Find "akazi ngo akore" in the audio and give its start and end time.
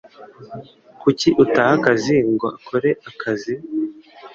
1.77-2.89